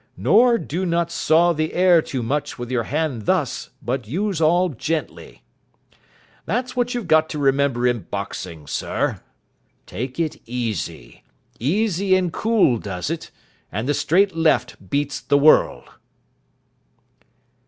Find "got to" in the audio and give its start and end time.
7.07-7.37